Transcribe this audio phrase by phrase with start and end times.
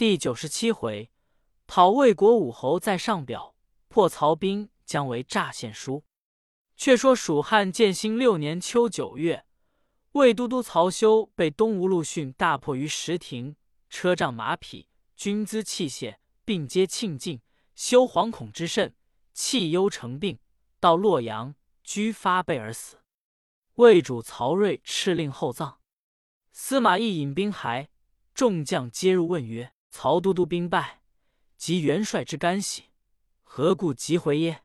[0.00, 1.10] 第九十七回，
[1.66, 3.54] 讨魏国武侯在上表，
[3.88, 6.06] 破曹兵将为诈献书。
[6.74, 9.44] 却说蜀汉建兴六年秋九月，
[10.12, 13.56] 魏都督曹休被东吴陆逊大破于石亭，
[13.90, 17.42] 车仗马匹、军资器械并皆庆尽，
[17.74, 18.94] 休惶恐之甚，
[19.34, 20.38] 气忧成病，
[20.80, 21.54] 到洛阳
[21.84, 23.02] 居发背而死。
[23.74, 25.78] 魏主曹睿敕令厚葬。
[26.52, 27.90] 司马懿引兵还，
[28.32, 31.02] 众将皆入问曰：“曹都督兵败，
[31.56, 32.84] 及元帅之干系，
[33.42, 34.62] 何故急回耶？”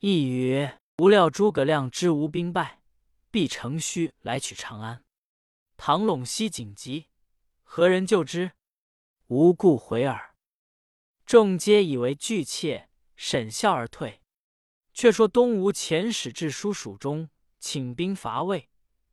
[0.00, 2.82] 一曰：“吾料诸葛亮知无兵败，
[3.30, 5.04] 必乘虚来取长安。
[5.76, 7.06] 唐陇西紧急，
[7.62, 8.52] 何人救之？
[9.28, 10.34] 无故回耳。”
[11.24, 14.20] 众皆以为惧怯，沈笑而退。
[14.92, 17.30] 却说东吴遣使至书蜀中。
[17.58, 18.68] 请兵伐魏，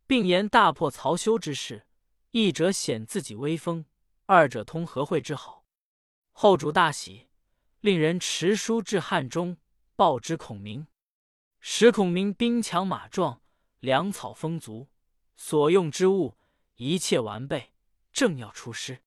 [0.05, 1.87] 并言大破曹休之事。
[2.31, 3.85] 一者显自己威风，
[4.31, 5.65] 二者通和会之好。
[6.31, 7.27] 后主大喜，
[7.81, 9.57] 令人持书至汉中，
[9.97, 10.87] 报之孔明。
[11.59, 13.41] 使孔明兵强马壮，
[13.81, 14.87] 粮草丰足，
[15.35, 16.37] 所用之物
[16.75, 17.73] 一切完备，
[18.13, 19.03] 正要出师。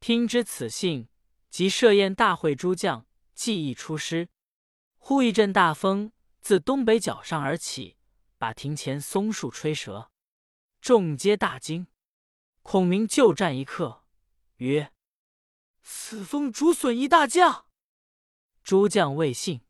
[0.00, 1.08] 听知此信，
[1.48, 4.28] 即设宴大会诸将，计议出师。
[4.96, 7.96] 忽一阵大风自东北角上而起。
[8.36, 10.10] 把庭前松树吹折，
[10.80, 11.86] 众皆大惊。
[12.62, 13.97] 孔明就战一刻，
[14.58, 14.92] 曰
[15.82, 17.66] ：“此风竹损一大将。”
[18.62, 19.62] 诸将未信。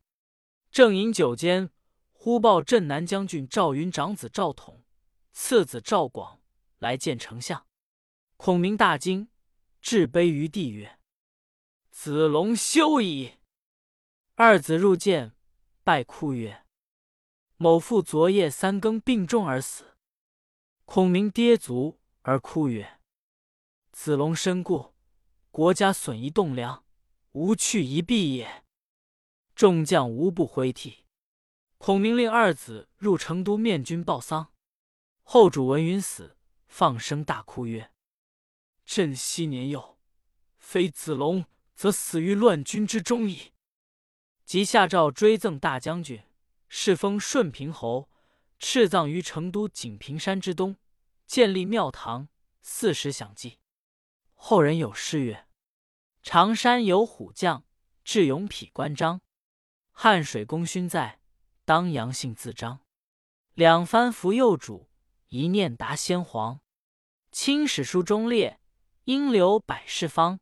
[0.71, 1.71] 正饮酒间，
[2.11, 4.83] 忽报镇南将军赵云长子赵统、
[5.31, 6.41] 次子赵广
[6.77, 7.65] 来见丞相。
[8.37, 9.29] 孔明大惊，
[9.81, 10.99] 置杯于地曰
[11.89, 13.39] ：“子龙休矣！”
[14.35, 15.33] 二子入见，
[15.83, 16.65] 拜哭曰。
[17.57, 19.97] 某父昨夜三更病重而死，
[20.85, 22.98] 孔明跌足而哭曰
[23.91, 24.93] ：“子龙身故，
[25.51, 26.83] 国家损一栋梁，
[27.33, 28.63] 无去一臂也。”
[29.55, 31.05] 众将无不挥涕。
[31.77, 34.53] 孔明令二子入成都面君报丧。
[35.23, 37.91] 后主闻云死，放声大哭曰
[38.85, 39.97] ：“朕昔年幼，
[40.57, 41.45] 非子龙，
[41.75, 43.53] 则死于乱军之中矣。”
[44.45, 46.23] 即下诏追赠大将军。
[46.67, 48.09] 世封顺平侯，
[48.59, 50.77] 敕葬于成都锦屏山之东，
[51.25, 52.29] 建立庙堂，
[52.61, 53.58] 四时享祭。
[54.41, 55.45] 后人有诗曰
[56.23, 57.65] ：“常山有虎将，
[58.05, 59.19] 智勇匹关张。
[59.91, 61.19] 汉水功勋在，
[61.65, 62.79] 当阳性自彰。
[63.53, 64.89] 两番扶幼主，
[65.27, 66.61] 一念达先皇。
[67.33, 68.61] 清史书中列，
[69.03, 70.39] 应留百世方。”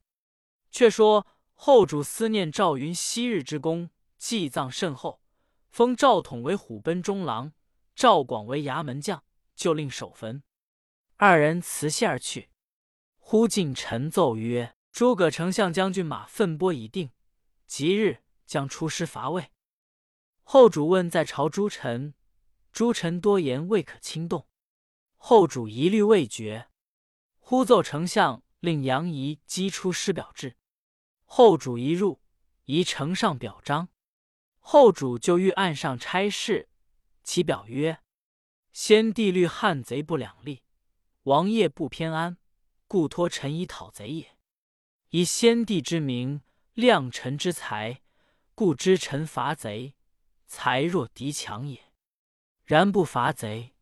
[0.71, 5.21] 却说后主思念赵云昔日之功，祭葬甚厚。
[5.69, 7.51] 封赵统为虎贲中郎，
[7.95, 9.23] 赵广为衙门将，
[9.55, 10.43] 就令守坟。
[11.15, 12.51] 二人辞谢而去。
[13.29, 17.11] 忽进臣奏曰：“诸葛丞相将军马奋拨已定，
[17.65, 19.51] 即日将出师伐魏。”
[20.43, 22.13] 后主问在朝诸臣，
[22.71, 24.47] 诸臣多言未可轻动。
[25.17, 26.69] 后主疑虑未决，
[27.37, 30.55] 忽奏丞相令杨仪击出师表至。
[31.25, 32.21] 后主一入，
[32.63, 33.89] 仪呈上表彰。
[34.59, 36.69] 后主就欲案上差事，
[37.23, 37.99] 其表曰
[38.71, 40.63] ：“先帝虑汉贼不两立，
[41.23, 42.37] 王业不偏安，
[42.87, 44.37] 故托臣以讨贼也。
[45.09, 46.41] 以先帝之名，
[46.73, 48.01] 量臣之才，
[48.55, 49.93] 故知臣伐贼，
[50.45, 51.91] 才弱敌强也。
[52.65, 53.73] 然不伐贼，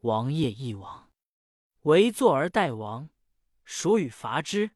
[0.00, 1.10] 王业亦亡。
[1.82, 3.08] 唯坐而待亡，
[3.64, 4.72] 孰与伐之？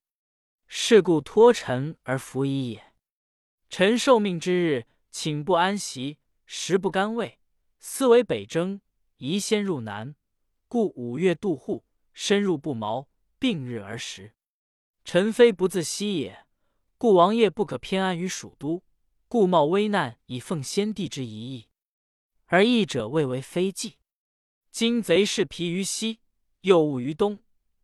[0.66, 2.94] 是故托臣而服矣也。
[3.68, 7.38] 臣受命之日。”寝不安席，食不甘味，
[7.78, 8.80] 思为北征，
[9.18, 10.16] 宜先入南，
[10.68, 11.84] 故五月渡户，
[12.14, 13.10] 深入不毛，
[13.42, 14.34] 并日而食。
[15.04, 16.46] 臣非不自惜也，
[16.96, 18.84] 故王爷不可偏安于蜀都，
[19.26, 21.68] 故冒危难以奉先帝之遗意。
[22.46, 23.98] 而义者未为非计。
[24.70, 26.20] 今贼势疲于西，
[26.60, 27.40] 又误于东，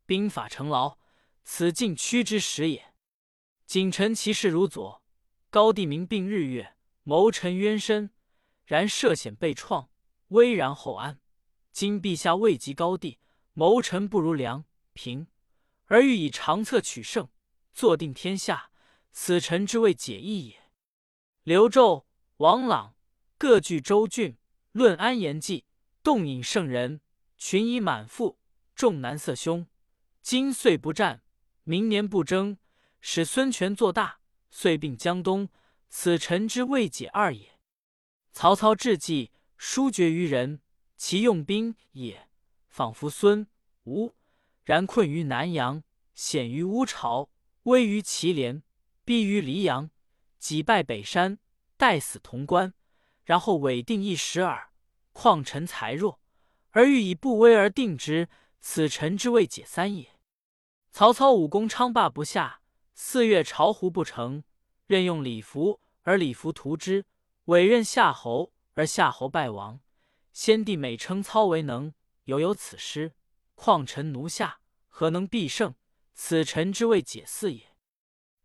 [0.07, 0.97] 兵法成劳，
[1.43, 2.95] 此尽屈之时也。
[3.67, 5.03] 谨臣其事如左，
[5.51, 6.77] 高帝明并日月。
[7.03, 8.11] 谋臣冤深，
[8.65, 9.91] 然涉险被创，
[10.29, 11.19] 危然后安。
[11.73, 13.19] 今陛下位极高地，
[13.55, 15.27] 谋臣不如梁平，
[15.89, 17.29] 而欲以长策取胜，
[17.73, 18.71] 坐定天下，
[19.11, 20.71] 此臣之谓解义也。
[21.43, 22.05] 刘胄、
[22.37, 22.95] 王朗
[23.37, 24.37] 各据州郡，
[24.73, 25.65] 论安言计，
[26.03, 27.01] 动引圣人，
[27.37, 28.39] 群以满腹，
[28.75, 29.67] 众难色凶。
[30.21, 31.23] 今岁不战，
[31.65, 32.59] 明年不争，
[33.01, 34.21] 使孙权做大，
[34.51, 35.49] 遂并江东。
[35.89, 37.59] 此臣之未解二也。
[38.31, 40.61] 曹操智计疏决于人，
[40.99, 42.29] 其用兵也
[42.69, 43.49] 仿佛孙
[43.85, 44.15] 吴，
[44.69, 45.83] 然困于南阳，
[46.13, 47.31] 险于乌巢，
[47.63, 48.63] 危于祁连，
[49.03, 49.89] 逼于黎阳，
[50.39, 51.39] 几败北山，
[51.79, 52.75] 待死潼关，
[53.25, 54.71] 然后委定一时耳。
[55.15, 56.21] 况臣才弱，
[56.73, 58.29] 而欲以不威而定之，
[58.61, 60.19] 此臣之未解三也。
[60.91, 62.61] 曹操武功昌霸不下，
[62.93, 64.45] 四月巢湖不成，
[64.87, 67.05] 任用李福，而李福屠之；
[67.47, 69.81] 委任夏侯，而夏侯败亡。
[70.35, 71.95] 先帝每称操为能，
[72.25, 73.15] 犹有此失。
[73.59, 75.75] 况臣奴下，何能必胜？
[76.15, 77.75] 此臣之未解四也。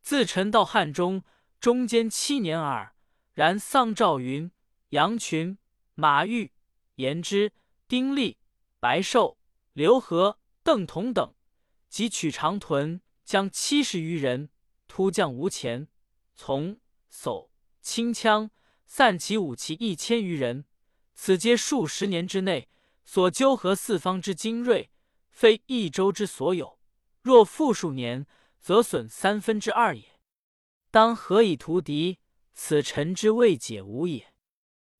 [0.01, 1.23] 自臣到汉中，
[1.59, 2.95] 中间七年耳。
[3.33, 4.51] 然丧赵云、
[4.89, 5.59] 杨群、
[5.93, 6.51] 马玉、
[6.95, 7.53] 颜之、
[7.87, 8.39] 丁力、
[8.79, 9.37] 白寿、
[9.73, 11.35] 刘和、邓同等，
[11.89, 14.49] 及取长屯，将七十余人，
[14.87, 15.87] 突将吴前，
[16.33, 16.79] 从
[17.11, 17.49] 叟
[17.81, 18.49] 轻枪，
[18.87, 20.65] 散其武器一千余人。
[21.13, 22.67] 此皆数十年之内
[23.05, 24.89] 所纠合四方之精锐，
[25.33, 26.79] 非一州之所有。
[27.21, 28.25] 若复数年，
[28.61, 30.19] 则损三分之二也。
[30.91, 32.19] 当何以图敌？
[32.53, 34.33] 此臣之未解无也。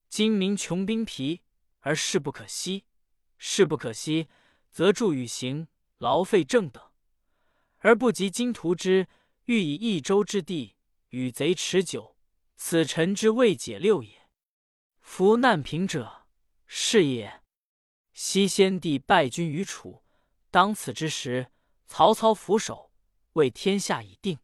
[0.08, 1.42] 今民穷兵疲，
[1.80, 2.84] 而势不可息；
[3.38, 4.28] 势不可息，
[4.70, 6.82] 则助与行，劳费正等，
[7.78, 9.06] 而不及今图之。
[9.46, 10.74] 欲以一州之地
[11.10, 12.16] 与贼持久，
[12.56, 14.28] 此臣之未解六也。
[15.00, 16.26] 夫难平者，
[16.66, 17.42] 是也。
[18.14, 20.03] 昔先帝败军于楚，
[20.54, 21.50] 当此之时。
[21.88, 22.92] 曹操俯首，
[23.32, 24.38] 为天下已定。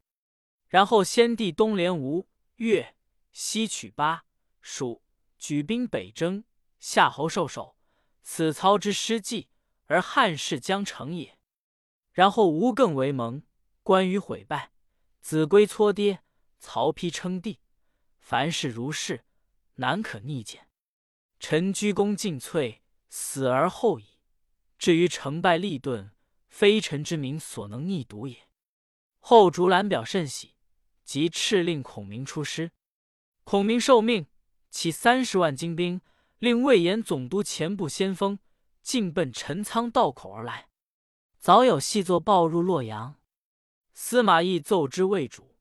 [0.67, 2.97] 然后先帝东连吴越，
[3.31, 4.25] 西取巴
[4.61, 5.05] 蜀，
[5.39, 6.43] 举兵北征，
[6.81, 7.77] 夏侯受首。
[8.25, 9.51] 此操之失计，
[9.87, 11.39] 而汉室将成也。
[12.11, 13.45] 然后吴更为盟，
[13.85, 14.73] 关羽毁败，
[15.21, 16.25] 子规搓跌，
[16.59, 17.61] 曹丕称帝。
[18.19, 19.25] 凡事如是，
[19.77, 20.69] 难可逆见。
[21.39, 24.10] 臣鞠躬尽瘁，死而后已。
[24.81, 26.11] 至于成败利钝。
[26.49, 28.49] 非臣之名所能逆睹也。
[29.21, 30.57] 后竹兰表甚喜，
[31.05, 32.73] 即敕令孔明出师。
[33.45, 34.27] 孔明受命，
[34.69, 36.01] 起三十万精兵，
[36.39, 38.41] 令魏延总督前部先锋，
[38.83, 40.69] 径奔陈仓道口而来。
[41.39, 43.15] 早有细作报入洛阳。
[43.95, 45.55] 司马懿奏之魏主，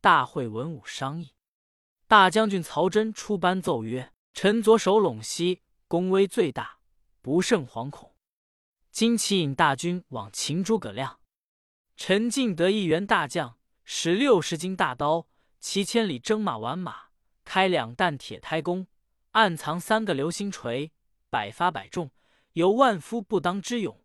[0.00, 1.34] 大会文武商议。
[2.06, 6.78] 大将军曹真出班奏曰：“臣左手陇西，功威最大，
[7.20, 8.12] 不胜惶恐。”
[8.96, 11.20] 今启引大军往擒诸葛亮，
[11.98, 15.28] 陈进得一员大将，使六十斤大刀，
[15.60, 17.08] 骑千里征马挽马，
[17.44, 18.86] 开两弹铁胎弓，
[19.32, 20.92] 暗藏三个流星锤，
[21.28, 22.10] 百发百中，
[22.54, 24.02] 有万夫不当之勇，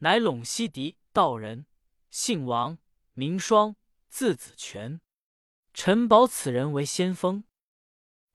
[0.00, 1.64] 乃陇西狄道人，
[2.10, 2.76] 姓王，
[3.14, 3.74] 名双，
[4.10, 5.00] 字子权。
[5.72, 7.44] 臣保此人为先锋。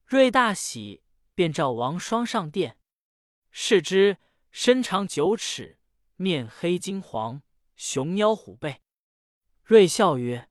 [0.04, 1.04] 瑞大喜，
[1.36, 2.78] 便召王双上殿，
[3.52, 4.16] 视之，
[4.50, 5.76] 身长九尺。
[6.20, 7.40] 面黑金黄，
[7.76, 8.82] 熊腰虎背。
[9.62, 10.50] 瑞笑曰：“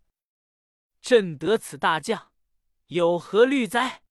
[0.99, 2.31] 朕得此大将，
[2.87, 4.01] 有何虑哉？”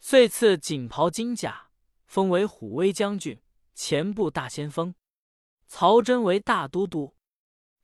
[0.00, 1.68] 遂赐锦袍金甲，
[2.06, 3.42] 封为虎威将军、
[3.74, 4.94] 前部大先锋。
[5.66, 7.18] 曹真为大都督。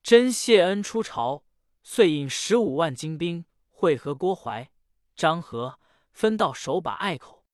[0.02, 1.44] 真谢恩出朝，
[1.82, 4.70] 遂引十五万精兵会合郭淮、
[5.14, 5.79] 张合，
[6.11, 7.44] 分道守把隘口。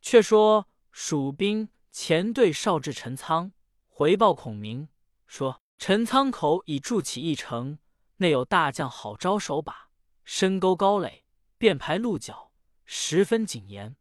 [0.00, 3.52] 却说蜀兵前队少至陈仓。
[3.96, 4.88] 回报孔明
[5.24, 7.78] 说：“陈仓口已筑起一城，
[8.16, 9.88] 内有大将好招手把，
[10.24, 11.24] 深沟高垒，
[11.58, 12.50] 便排鹿角，
[12.84, 13.94] 十分谨严。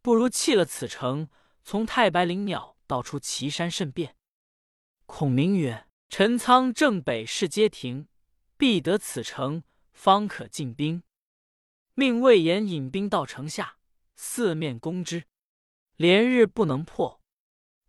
[0.00, 1.28] 不如弃了此城，
[1.64, 4.14] 从太白岭鸟到出岐山甚便。”
[5.06, 8.06] 孔明曰：“陈仓正北是街亭，
[8.56, 11.02] 必得此城，方可进兵。
[11.94, 13.78] 命魏延引兵到城下，
[14.14, 15.24] 四面攻之，
[15.96, 17.18] 连日不能破。”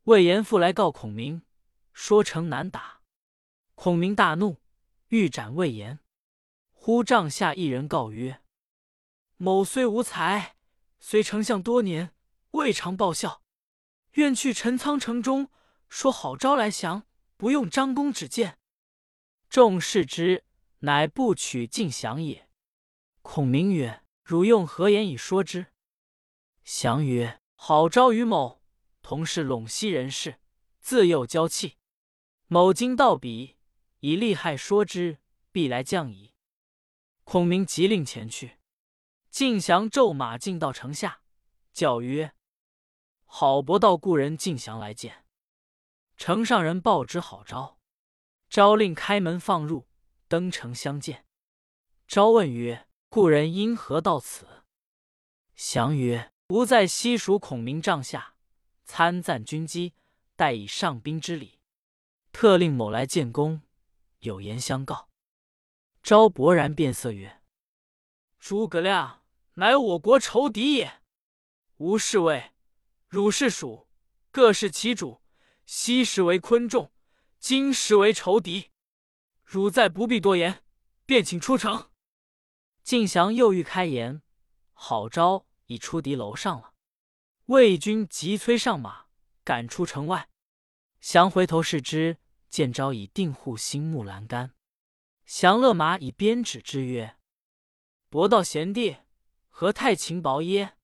[0.06, 1.44] 魏延复来告孔明，
[1.94, 3.00] 说城难打。
[3.74, 4.58] 孔明大怒，
[5.08, 6.00] 欲斩魏延。
[6.74, 8.42] 忽帐下一人告曰
[9.38, 10.58] ：“某虽无才，
[11.00, 12.14] 随丞相多年，
[12.52, 13.42] 未尝报效。
[14.16, 15.50] 愿去陈仓城中，
[15.88, 17.08] 说好招来降，
[17.38, 18.58] 不用张弓指箭。”
[19.48, 20.44] 众视之，
[20.80, 22.50] 乃不取进降也。
[23.22, 25.68] 孔明曰：“汝用何言以说之？”
[26.66, 28.62] 降曰：“好招于某。”
[29.04, 30.40] 同是陇西人士，
[30.80, 31.78] 自幼娇气。
[32.48, 33.58] 某今到彼，
[34.00, 35.20] 以利害说之，
[35.52, 36.34] 必来降矣。
[37.26, 38.58] 孔明急令前去。
[39.30, 41.22] 晋祥骤马进到城下，
[41.74, 42.34] 叫曰
[43.26, 45.26] ：“好伯道故人晋祥来见。”
[46.16, 47.80] 城上人报之好招，
[48.50, 49.88] 昭令开门放入，
[50.28, 51.26] 登城相见。
[52.08, 54.64] 昭问曰：“故人因何到此？”
[55.56, 58.33] 祥曰：“吾在西蜀孔明帐下。”
[58.86, 59.94] 参赞军机，
[60.36, 61.60] 待以上宾之礼，
[62.32, 63.62] 特令某来见公，
[64.20, 65.10] 有言相告。
[66.02, 67.42] 昭勃然变色曰
[68.40, 69.24] ：“诸葛亮
[69.54, 71.02] 乃我国仇敌也。
[71.78, 72.52] 吾是魏，
[73.08, 73.88] 汝是蜀，
[74.32, 75.22] 各是其主。
[75.66, 76.92] 昔时为昆仲，
[77.40, 78.72] 今时为仇敌。
[79.44, 80.63] 汝再不必多言，
[81.06, 81.90] 便请出城。”
[82.84, 84.22] 晋祥又欲开言，
[84.74, 86.73] 郝昭已出敌楼上了。
[87.48, 89.08] 魏军急催上马，
[89.44, 90.30] 赶出城外。
[91.02, 92.18] 降回头视之，
[92.50, 94.54] 见昭已定护心木栏杆。
[95.26, 97.18] 降勒马以鞭指之曰
[98.10, 98.96] ：“伯道贤弟，
[99.50, 100.78] 何太轻薄耶？”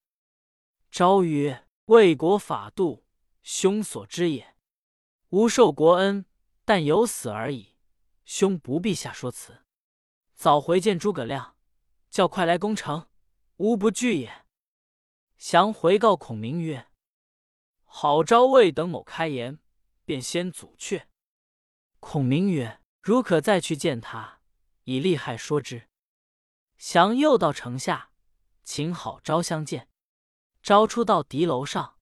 [0.92, 3.06] 昭曰：“魏国法度，
[3.42, 4.58] 兄所知也。
[5.30, 6.26] 吾受国恩，
[6.66, 7.78] 但有死而已。
[8.26, 9.64] 兄不必下说辞。
[10.36, 11.56] 早回见诸葛亮，
[12.10, 13.08] 叫快来攻城，
[13.56, 14.46] 吾不惧也。”
[15.40, 16.90] 降回告孔明曰
[17.86, 19.60] ：“好昭未等某开言。”
[20.04, 21.08] 便先阻却。
[22.00, 24.42] 孔明曰：“如可再去见他，
[24.84, 25.88] 以利害说之。”
[26.78, 28.12] 降又到城下，
[28.64, 29.88] 请好昭相见。
[30.62, 32.00] 昭出到敌楼上，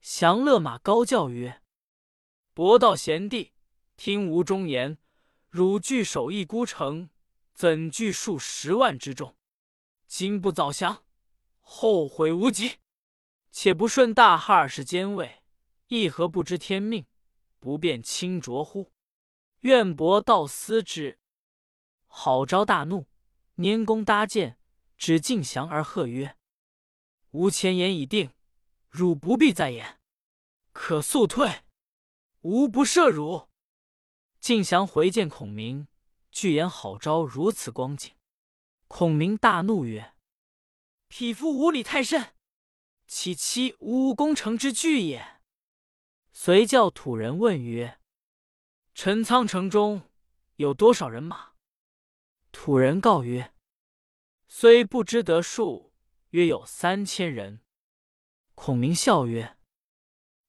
[0.00, 1.62] 降勒马高叫曰
[2.54, 3.52] ：“伯道贤弟，
[3.96, 4.98] 听吾忠言。
[5.50, 7.10] 汝据守一孤城，
[7.52, 9.36] 怎惧数十万之众？
[10.06, 11.04] 今不早降，
[11.62, 12.76] 后悔无及。
[13.50, 15.42] 且不顺大哈尔氏奸位，
[15.88, 17.06] 亦何不知天命？”
[17.58, 18.92] 不便轻浊乎？
[19.60, 21.20] 愿伯道思之。
[22.06, 23.06] 郝昭大怒，
[23.56, 24.58] 拈弓搭箭，
[24.96, 26.36] 指敬降而喝曰
[27.30, 28.32] ：“吾前言已定，
[28.88, 30.00] 汝不必再言，
[30.72, 31.62] 可速退，
[32.40, 33.48] 吾不赦汝。”
[34.40, 35.86] 敬翔回见孔明，
[36.32, 38.12] 具言郝昭如此光景。
[38.88, 40.14] 孔明大怒曰
[41.14, 42.32] ：“匹夫无礼太甚，
[43.06, 45.42] 岂欺吾攻城之惧也？”
[46.32, 48.00] 遂叫土人问曰
[48.94, 50.08] ：“陈仓城中
[50.56, 51.52] 有多少人马？”
[52.50, 53.52] 土人告曰
[54.48, 55.92] ：“虽不知得数，
[56.30, 57.60] 约有三千人。”
[58.56, 59.58] 孔明笑曰：“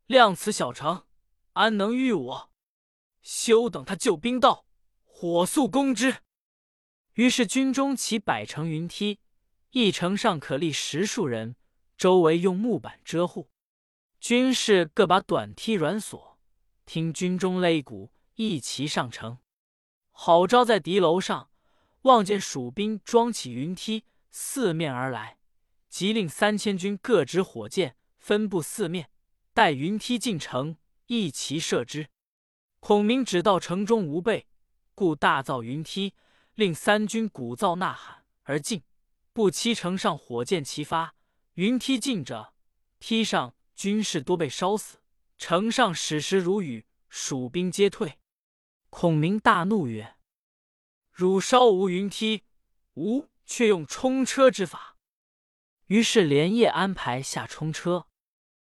[0.07, 1.05] 量此小城，
[1.51, 2.53] 安能御我？
[3.21, 4.65] 休等他救兵到，
[5.03, 6.21] 火速攻之。”
[7.15, 9.19] 于是军中起百乘云梯，
[9.73, 11.55] 一城上可立十数人，
[11.97, 13.49] 周围用木板遮护。
[14.19, 16.37] 军士各把短梯软锁，
[16.85, 19.39] 听军中擂鼓，一齐上城。
[20.11, 21.49] 郝昭在敌楼上，
[22.03, 25.39] 望见蜀兵装起云梯，四面而来，
[25.89, 29.09] 即令三千军各执火箭，分布四面，
[29.55, 30.77] 待云梯进城，
[31.07, 32.09] 一齐射之。
[32.79, 34.45] 孔明只道城中无备，
[34.93, 36.13] 故大造云梯，
[36.53, 38.83] 令三军鼓噪呐喊而进，
[39.33, 41.15] 不期城上火箭齐发，
[41.55, 42.53] 云梯进者，
[42.99, 43.55] 梯上。
[43.75, 44.99] 军士多被烧死，
[45.35, 48.19] 城上矢石如雨，蜀兵皆退。
[48.91, 50.15] 孔明大怒曰
[51.11, 52.43] ：“汝烧无云梯，
[52.93, 54.95] 吾却用冲车之法。”
[55.87, 58.07] 于是连夜安排下冲车。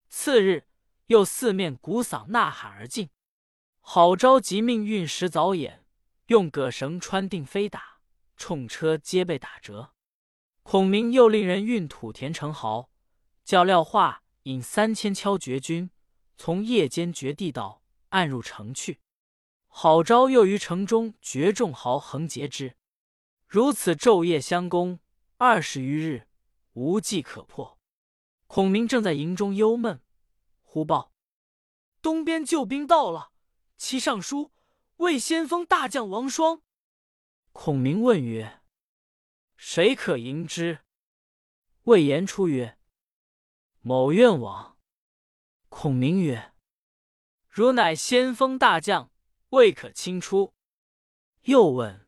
[0.10, 0.68] 次日，
[1.06, 3.12] 又四面鼓嗓呐喊而进。
[3.80, 5.86] 郝昭即命运石早眼，
[6.28, 8.00] 用葛绳穿定飞打，
[8.36, 9.94] 冲车皆被打折。
[10.68, 12.90] 孔明又令人运土填城壕，
[13.44, 14.24] 叫廖化。
[14.44, 15.92] 引三千敲绝军，
[16.38, 19.00] 从夜间绝地道，暗入城去。
[19.68, 22.76] 郝昭又于城中绝众豪横截之，
[23.48, 25.00] 如此昼夜相攻，
[25.38, 26.28] 二十余日，
[26.74, 27.80] 无计可破。
[28.48, 30.02] 孔明正在营中忧闷，
[30.64, 31.12] 忽报
[32.02, 33.32] 东边救兵到了，
[33.78, 34.52] 其上书
[34.98, 36.62] 魏先锋大将王双。
[37.52, 38.62] 孔明问曰
[39.68, 40.82] ：“谁可迎之？”
[41.86, 42.78] 魏延出曰。
[43.82, 44.78] 某愿往。
[45.70, 46.54] 孔明曰
[47.50, 49.12] ：“汝乃先锋大将，
[49.50, 50.54] 未可轻出。”
[51.46, 52.08] 又问：“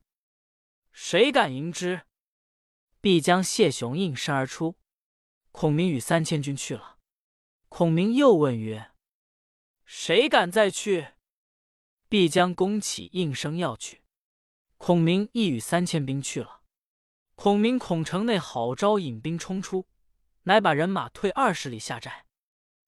[0.94, 2.04] 谁敢迎之？”
[3.02, 4.78] 必将谢雄应声而出。
[5.52, 7.00] 孔明与三千军去了。
[7.70, 8.92] 孔明又问曰
[9.84, 11.14] ：“谁敢再去？”
[12.08, 14.04] 必将弓起应声要去。
[14.78, 16.57] 孔明亦与三千兵去了。
[17.38, 19.88] 孔明孔城内郝昭引兵冲出。
[20.46, 22.26] 乃把人马退二十里下寨。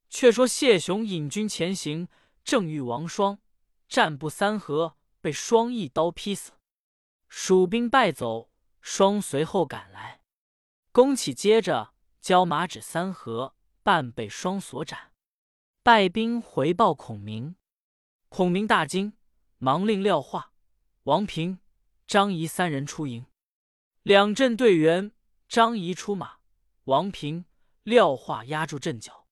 [0.10, 2.08] 却说谢雄引军前行，
[2.44, 3.38] 正遇王双，
[3.88, 6.54] 战不三合，被双一刀劈死。
[7.28, 8.50] 蜀兵败走，
[8.82, 10.22] 双随后赶来，
[10.92, 13.54] 公起接着交马止三合，
[13.84, 15.12] 半被双所斩。
[15.84, 17.56] 败兵回报孔明，
[18.30, 19.14] 孔明大惊，
[19.60, 20.54] 忙令廖化、
[21.04, 21.60] 王平、
[22.08, 23.28] 张仪三人出营。
[24.04, 25.12] 两阵队员，
[25.48, 26.38] 张仪出马，
[26.86, 27.46] 王平。
[27.84, 29.26] 廖化压住阵脚，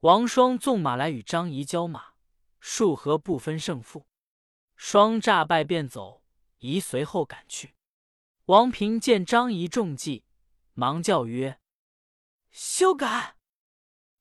[0.00, 2.14] 王双纵马来与张仪交马，
[2.58, 4.06] 数合不分胜负。
[4.76, 6.22] 双诈败便走，
[6.58, 7.74] 仪随后赶去。
[8.46, 10.24] 王平见张仪中计，
[10.72, 11.60] 忙叫曰
[12.50, 13.36] ：“休改！”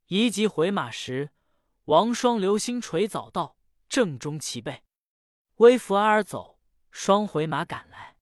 [0.08, 1.32] 仪即回马时，
[1.86, 3.56] 王双流星锤早到，
[3.88, 4.84] 正中其背。
[5.58, 6.60] 微服阿尔走，
[6.90, 8.18] 双回马赶来。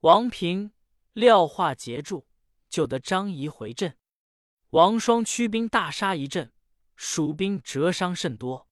[0.00, 0.72] 王平
[1.12, 2.26] 廖化截住，
[2.70, 3.98] 救得张仪回阵。
[4.70, 6.52] 王双驱兵大杀一阵，
[6.96, 8.68] 蜀兵折伤甚多。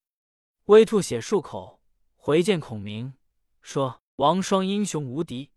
[0.64, 1.82] 微吐血数口，
[2.16, 3.14] 回见孔明，
[3.61, 5.50] 说：“王双英雄无敌。”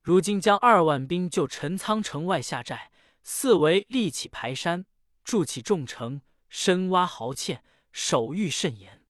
[0.00, 2.90] 如今将二万兵就陈仓城外下寨，
[3.22, 4.86] 四围立起排山，
[5.22, 7.60] 筑起重城，深挖壕堑，
[7.92, 9.04] 守御甚严。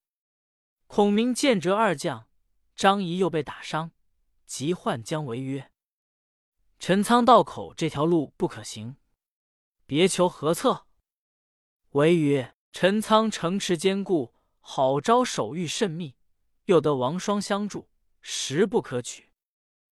[0.88, 2.26] 孔明见折二将，
[2.74, 3.92] 张仪又被打伤，
[4.46, 5.70] 急唤姜维曰
[6.80, 8.96] ：“陈仓道口这条路不可行，
[9.84, 10.86] 别求何策？”
[11.92, 16.16] 唯曰：“陈仓城池坚固，好招守御甚密，
[16.64, 17.90] 又得王双相助，
[18.22, 19.28] 实不可取。”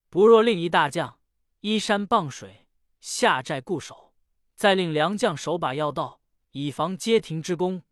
[0.09, 1.21] 不若令一大将
[1.61, 2.67] 依山傍水
[3.01, 4.15] 下寨固守，
[4.57, 7.83] 再令良将守把要道，以防街亭之攻。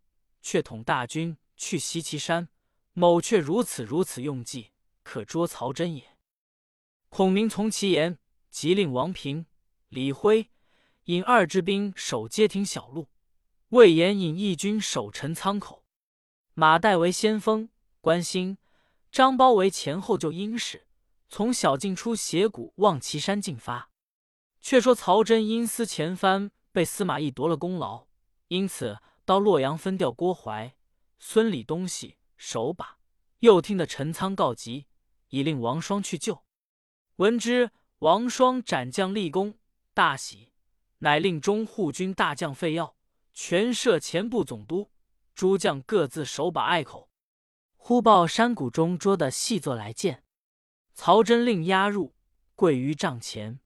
[0.41, 2.49] 却统大军去袭其山，
[2.95, 4.71] 某却如此如此用计，
[5.03, 6.17] 可捉曹真也。
[7.09, 8.19] 孔明从其言，
[8.57, 9.45] 即令王平、
[9.91, 10.49] 李辉
[11.05, 13.11] 引二支兵守街亭小路，
[13.69, 15.85] 魏延引义军守陈仓口，
[16.55, 17.69] 马岱为先锋，
[18.01, 18.57] 关兴、
[19.13, 20.87] 张苞为前后救殷使。
[21.29, 23.91] 从小径出斜谷望岐山进发。
[24.63, 28.07] 却说曹真因思前番被司马懿夺了功劳，
[28.49, 28.97] 因此
[29.27, 30.75] 到洛阳分调郭淮、
[31.19, 32.97] 孙礼东西守把。
[33.41, 34.87] 又听得陈仓告急，
[35.29, 36.43] 已令王双去救。
[37.17, 39.59] 闻之，王双斩将立功，
[39.95, 40.53] 大喜，
[40.99, 42.95] 乃令中护军大将费耀
[43.33, 44.91] 全摄前部总督，
[45.35, 47.09] 诸将各自守把隘口。
[47.77, 50.25] 忽报山谷中捉的细作来见。
[50.93, 52.15] 曹真令押入，
[52.55, 53.61] 跪于帐前。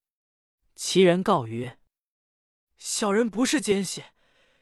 [0.74, 1.78] 其人告曰
[2.76, 4.04] ：“小人不是奸细，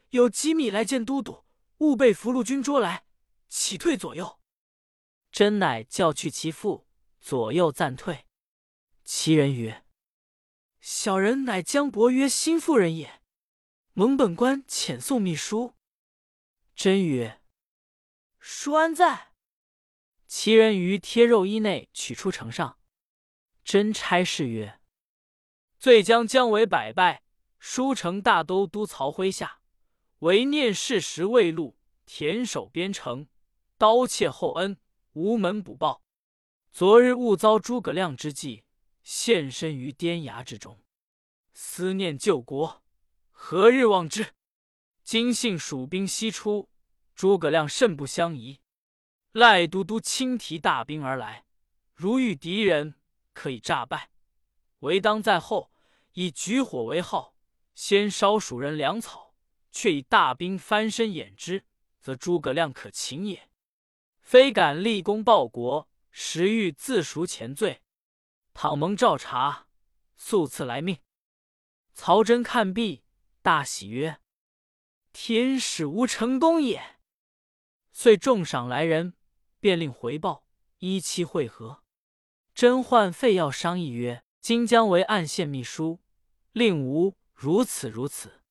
[0.09, 1.45] 有机密来见都督，
[1.79, 3.05] 误被俘虏军捉来，
[3.47, 4.39] 启退左右。”
[5.31, 6.87] 真乃叫去其父，
[7.19, 8.25] 左右暂退。
[9.11, 9.83] 其人曰
[10.79, 13.23] ：“小人乃江伯约新妇人也，
[13.93, 15.73] 蒙本官遣送秘书。”
[16.75, 17.41] 真曰
[18.37, 19.31] ：“书安在？”
[20.29, 22.77] 其人于贴肉衣内取出呈上，
[23.63, 24.79] 真差事曰
[25.79, 27.23] ：“罪将姜维百败，
[27.57, 29.61] 书城大都督曹麾下，
[30.19, 33.27] 唯念事时未露，田守边城，
[33.75, 34.77] 刀切厚恩，
[35.13, 36.03] 无门补报。
[36.69, 38.63] 昨日误遭诸葛亮之计，
[39.11, 40.83] 现身于颠崖之中，
[41.51, 42.83] 思念救国，
[43.31, 44.35] 何日忘之？
[45.03, 46.69] 今幸蜀兵西出，
[47.15, 48.59] 诸葛亮甚不相疑。”
[49.33, 51.45] 赖都督轻提大兵而来，
[51.95, 52.93] 如遇敌人，
[53.33, 54.11] 可以诈败。
[54.81, 55.71] 唯当在后，
[56.13, 57.35] 以举火为号，
[57.73, 59.33] 先烧蜀人粮草，
[59.71, 61.65] 却以大兵翻身掩之，
[61.99, 63.49] 则诸葛亮可擒也。
[64.21, 67.81] 非敢立功报国，实欲自赎前罪。
[68.61, 69.67] 倘蒙诏察，
[70.17, 70.99] 速赐来命。
[71.93, 73.05] 曹真看毕，
[73.41, 74.19] 大喜曰
[75.13, 76.97] ：“天使无成功也。”
[77.93, 79.13] 遂重赏来人。
[79.61, 80.43] 便令回报，
[80.79, 81.85] 依期会合。
[82.53, 86.01] 甄焕、费要商议曰：“今将为暗献秘书，
[86.51, 88.41] 令吾如此如此。”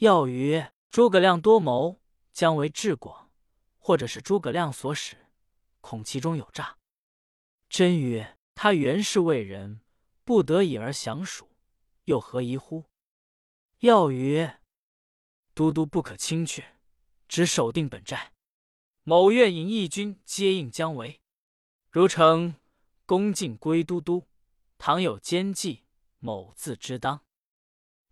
[0.00, 1.98] 要曰：“诸葛亮多谋，
[2.30, 3.30] 将为智广，
[3.78, 5.30] 或者是诸葛亮所使，
[5.80, 6.76] 恐其中有诈。”
[7.70, 9.80] 真曰：“他原是魏人，
[10.24, 11.50] 不得已而降蜀，
[12.04, 12.84] 又何疑乎？”
[13.80, 14.60] 要曰
[15.54, 16.76] ：“都督不可轻却，
[17.28, 18.32] 只守定本寨。”
[19.06, 21.20] 某愿引义军接应姜维，
[21.90, 22.54] 如成
[23.04, 24.26] 恭敬归都督。
[24.78, 25.84] 倘有奸计，
[26.18, 27.24] 某自知当。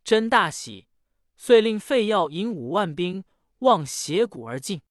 [0.05, 0.89] 真大喜，
[1.37, 3.25] 遂令费耀引五万兵
[3.59, 4.83] 望斜谷而进，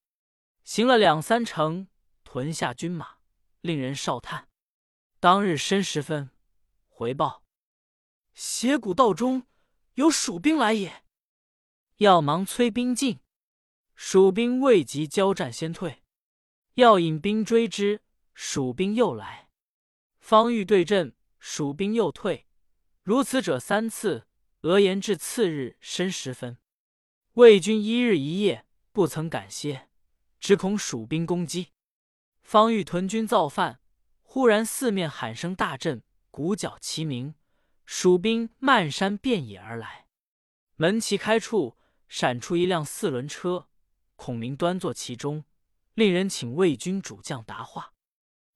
[0.63, 1.87] 行了两三程，
[2.23, 3.17] 屯下军马，
[3.61, 4.47] 令人哨探。
[5.21, 6.31] 当日申时分，
[6.87, 7.43] 回报
[8.33, 9.45] 斜谷道中
[9.93, 11.03] 有蜀兵来也，
[11.97, 13.19] 要忙催兵进。
[13.93, 16.01] 蜀兵未及交战，先退。
[16.73, 18.01] 要引兵追之，
[18.33, 19.47] 蜀兵又来。
[20.19, 22.47] 方欲对阵，蜀兵又退。
[23.03, 24.27] 如此者三次。
[24.61, 26.57] 俄言至次日申时分，
[27.33, 29.87] 魏军一日一夜不曾敢歇，
[30.39, 31.73] 只恐蜀兵攻击。
[32.41, 33.80] 方欲屯军造饭，
[34.33, 37.35] 忽然四面喊声大震，鼓角齐鸣，
[37.85, 40.07] 蜀兵漫山遍野而来。
[40.77, 43.67] 门旗开处，闪出一辆四轮车。
[44.15, 45.43] 孔明端坐其中，
[45.95, 47.93] 令人请魏军主将答话。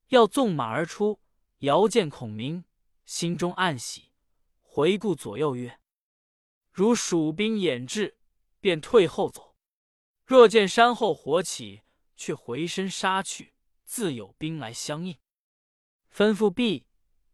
[0.08, 1.20] 要纵马而出，
[1.58, 2.64] 遥见孔明，
[3.06, 4.14] 心中暗喜，
[4.62, 5.82] 回顾左右曰
[6.72, 8.18] ：“如蜀兵掩至，
[8.62, 9.58] 便退后走；
[10.24, 11.82] 若见山后火起，
[12.16, 15.18] 却回身杀去，自有兵来相应。”
[16.16, 16.88] 吩咐毕，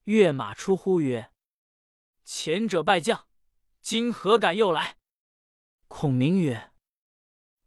[0.06, 1.32] 跃马出呼曰
[2.26, 3.28] ：“前者败将，
[3.80, 4.98] 今何敢又来？”
[5.88, 6.72] 孔明曰：“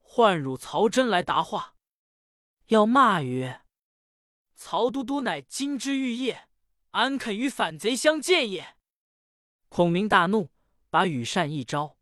[0.02, 1.76] 唤汝曹真来答话。”
[2.66, 3.60] 要骂曰
[4.56, 6.48] ：“曹都督乃金枝玉叶，
[6.90, 8.76] 安肯与反贼相见也？”
[9.70, 10.50] 孔明大怒，
[10.90, 11.96] 把羽扇一招，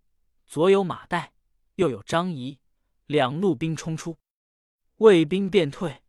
[0.46, 1.32] 左有马岱，
[1.74, 2.58] 右有张仪，
[3.04, 4.16] 两路兵冲出，
[4.96, 6.02] 魏兵便退。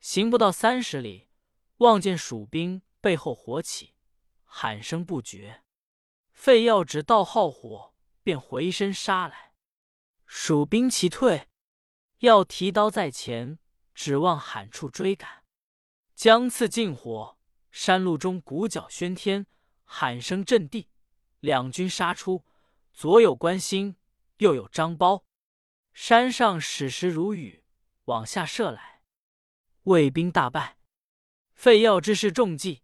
[0.00, 1.25] 行不到三十里，
[1.78, 3.94] 望见蜀兵背后火起，
[4.44, 5.62] 喊声不绝。
[6.32, 9.54] 费耀只道号火，便回身杀来。
[10.24, 11.48] 蜀兵齐退，
[12.18, 13.58] 要提刀在前。
[13.94, 15.42] 指望喊处追赶，
[16.14, 17.38] 将刺进火，
[17.70, 19.46] 山路中鼓角喧天，
[19.84, 20.90] 喊声震地。
[21.40, 22.44] 两军杀出，
[22.92, 23.96] 左有关兴，
[24.36, 25.22] 右有张苞。
[25.94, 27.64] 山上矢石如雨，
[28.04, 29.00] 往下射来。
[29.84, 30.75] 魏兵大败。
[31.56, 32.82] 废药之事中计，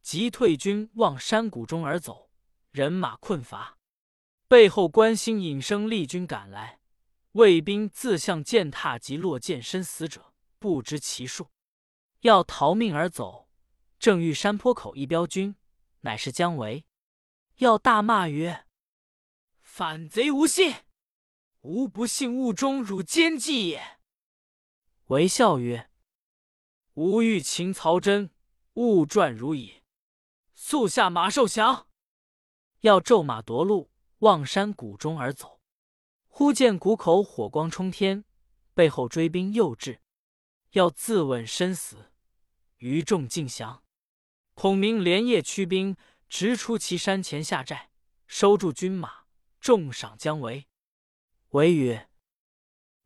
[0.00, 2.30] 即退军望山谷中而走，
[2.70, 3.76] 人马困乏。
[4.46, 6.80] 背后关兴引声厉军赶来，
[7.32, 10.32] 魏兵自向践踏及落涧身死者。
[10.58, 11.48] 不知其数，
[12.20, 13.48] 要逃命而走，
[13.98, 15.56] 正遇山坡口一彪军，
[16.02, 16.86] 乃是姜维。
[17.56, 18.66] 要大骂曰
[19.60, 20.72] ：“反贼无信！
[21.62, 23.98] 吾不信物中汝奸计也。”
[25.06, 25.90] 维笑曰
[26.94, 28.30] ：“吾欲擒曹真，
[28.74, 29.82] 勿传汝矣。
[30.54, 31.88] 速下马受降！”
[32.80, 35.60] 要骤马夺路，望山谷中而走。
[36.26, 38.24] 忽见谷口火光冲天，
[38.74, 40.00] 背后追兵又至。
[40.72, 42.12] 要自刎身死，
[42.78, 43.84] 余众尽降。
[44.54, 45.96] 孔明连夜驱兵
[46.28, 47.90] 直出祁山前下寨，
[48.26, 49.24] 收住军马，
[49.60, 50.66] 重赏姜维。
[51.50, 52.08] 维曰：“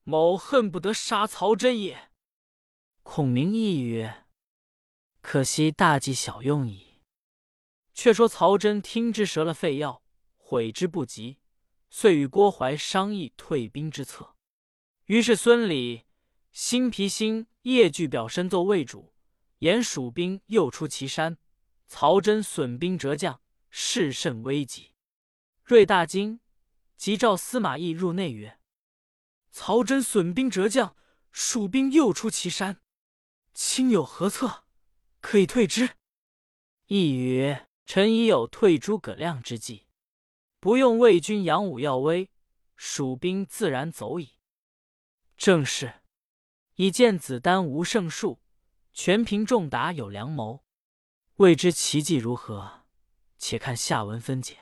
[0.05, 2.11] 某恨不得杀曹真也。”
[3.09, 4.27] 孔明亦曰
[5.23, 7.01] ：“可惜大计小用矣。”
[7.95, 10.03] 却说曹真听之折了废药，
[10.37, 11.39] 悔之不及，
[11.89, 14.35] 遂与郭淮商议退兵之策。
[15.05, 16.05] 于是孙礼、
[16.53, 17.47] 辛毗兴。
[17.63, 19.13] 叶具表身奏魏主，
[19.59, 21.37] 言蜀兵又出祁山，
[21.89, 23.41] 曹真损兵折将，
[23.71, 24.93] 势甚危急。
[25.65, 26.39] 瑞大惊，
[26.97, 28.61] 即召司马懿入内曰
[29.51, 30.97] ：“曹真损兵折将，
[31.33, 32.81] 蜀兵又出祁山，
[33.57, 34.65] 卿有何策，
[35.23, 35.97] 可以退之？”
[36.89, 39.87] 一曰：“臣已有退诸葛亮之计，
[40.61, 42.31] 不用魏军扬武耀威，
[42.77, 44.35] 蜀兵自然走矣。”
[45.39, 46.03] 正是。
[46.75, 48.43] 以见子丹无胜数，
[48.93, 50.63] 全凭仲达有良谋。
[51.37, 52.85] 未知其计如何？
[53.39, 54.59] 且看下文分解。